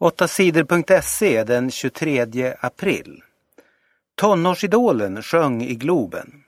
[0.00, 3.22] 8sidor.se den 23 april.
[4.14, 6.44] Tonårsidolen sjöng i Globen.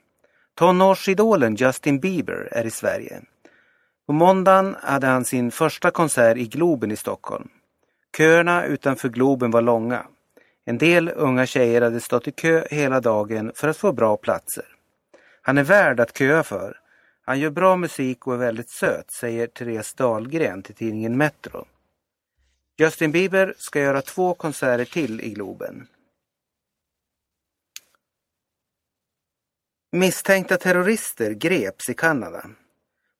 [0.55, 3.21] Tonårsidolen Justin Bieber är i Sverige.
[4.07, 7.49] På måndagen hade han sin första konsert i Globen i Stockholm.
[8.17, 10.05] Köerna utanför Globen var långa.
[10.65, 14.65] En del unga tjejer hade stått i kö hela dagen för att få bra platser.
[15.41, 16.77] Han är värd att köa för.
[17.25, 21.65] Han gör bra musik och är väldigt söt, säger Therese Dahlgren till tidningen Metro.
[22.81, 25.87] Justin Bieber ska göra två konserter till i Globen.
[29.91, 32.45] Misstänkta terrorister greps i Kanada.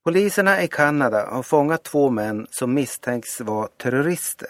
[0.03, 4.49] Poliserna i Kanada har fångat två män som misstänks vara terrorister.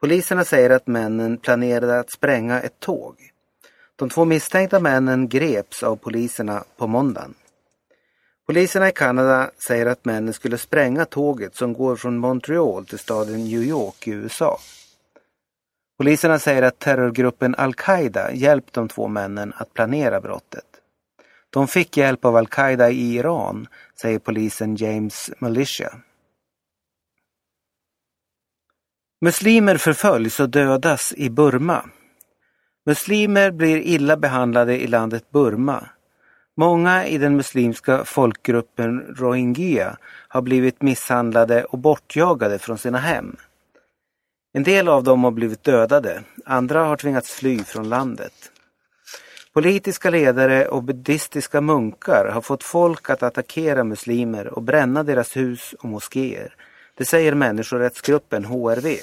[0.00, 3.30] Poliserna säger att männen planerade att spränga ett tåg.
[3.96, 7.34] De två misstänkta männen greps av poliserna på måndagen.
[8.46, 13.44] Poliserna i Kanada säger att männen skulle spränga tåget som går från Montreal till staden
[13.44, 14.58] New York i USA.
[15.98, 20.64] Poliserna säger att terrorgruppen Al-Qaida hjälpt de två männen att planera brottet.
[21.50, 23.66] De fick hjälp av Al-Qaida i Iran,
[24.00, 25.94] säger polisen James Militia.
[29.20, 31.90] Muslimer förföljs och dödas i Burma.
[32.86, 35.88] Muslimer blir illa behandlade i landet Burma.
[36.58, 39.96] Många i den muslimska folkgruppen rohingya
[40.28, 43.36] har blivit misshandlade och bortjagade från sina hem.
[44.52, 48.32] En del av dem har blivit dödade, andra har tvingats fly från landet.
[49.52, 55.74] Politiska ledare och buddhistiska munkar har fått folk att attackera muslimer och bränna deras hus
[55.78, 56.54] och moskéer.
[56.94, 58.96] Det säger människorättsgruppen HRV.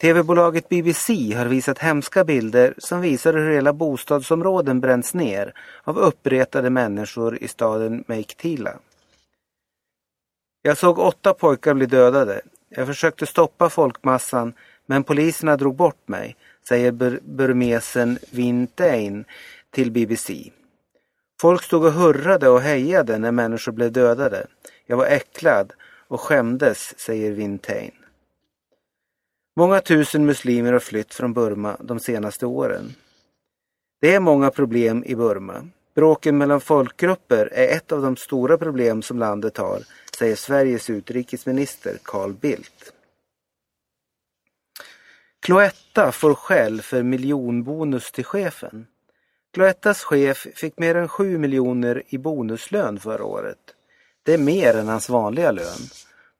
[0.00, 5.52] TV-bolaget BBC har visat hemska bilder som visar hur hela bostadsområden bränns ner
[5.84, 8.78] av uppretade människor i staden Meiktila.
[10.62, 12.40] Jag såg åtta pojkar bli dödade.
[12.68, 14.52] Jag försökte stoppa folkmassan
[14.86, 16.36] men poliserna drog bort mig,
[16.68, 19.24] säger bur burmesen Vintain
[19.70, 20.50] till BBC.
[21.40, 24.46] Folk stod och hurrade och hejade när människor blev dödade.
[24.86, 25.72] Jag var äcklad
[26.08, 27.92] och skämdes, säger Vintain.
[29.60, 32.94] Många tusen muslimer har flytt från Burma de senaste åren.
[34.00, 35.68] Det är många problem i Burma.
[35.94, 39.82] Bråken mellan folkgrupper är ett av de stora problem som landet har,
[40.18, 42.92] säger Sveriges utrikesminister Carl Bildt.
[45.42, 48.86] Cloetta får skäll för miljonbonus till chefen.
[49.54, 53.74] Cloettas chef fick mer än 7 miljoner i bonuslön förra året.
[54.22, 55.80] Det är mer än hans vanliga lön.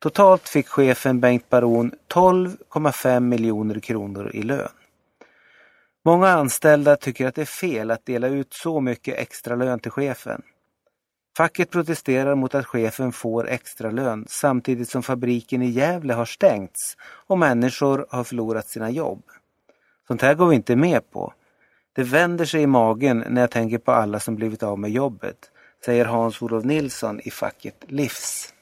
[0.01, 4.69] Totalt fick chefen Bengt Baron 12,5 miljoner kronor i lön.
[6.05, 9.91] Många anställda tycker att det är fel att dela ut så mycket extra lön till
[9.91, 10.43] chefen.
[11.37, 16.97] Facket protesterar mot att chefen får extra lön samtidigt som fabriken i Gävle har stängts
[17.03, 19.23] och människor har förlorat sina jobb.
[20.07, 21.35] Sånt här går vi inte med på.
[21.93, 25.51] Det vänder sig i magen när jag tänker på alla som blivit av med jobbet,
[25.85, 28.55] säger Hans-Olof Nilsson i facket Livs.